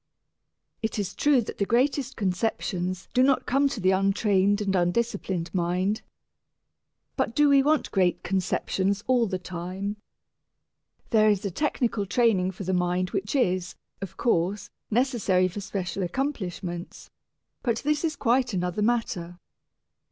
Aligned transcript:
It 0.81 0.97
is 0.97 1.13
true 1.13 1.41
that 1.41 1.59
the 1.59 1.63
greatest 1.65 2.15
conceptions 2.15 3.07
do 3.13 3.21
not 3.21 3.45
come 3.45 3.67
to 3.69 3.79
the 3.79 3.91
untrained 3.91 4.59
and 4.59 4.75
undisciplined 4.75 5.53
mind. 5.53 6.01
But 7.15 7.35
do 7.35 7.49
we 7.49 7.61
want 7.61 7.91
great 7.91 8.23
conceptions 8.23 9.03
all 9.05 9.27
the 9.27 9.37
time? 9.37 9.97
There 11.11 11.29
is 11.29 11.45
a 11.45 11.51
technical 11.51 12.07
training 12.07 12.49
for 12.49 12.63
the 12.63 12.73
mind 12.73 13.11
which 13.11 13.35
is, 13.35 13.75
of 14.01 14.17
course, 14.17 14.71
necessary 14.89 15.47
for 15.47 15.61
special 15.61 16.01
accomplishments, 16.01 17.11
but 17.61 17.83
this 17.83 18.03
is 18.03 18.15
quite 18.15 18.55
another 18.55 18.81
matter. 18.81 19.37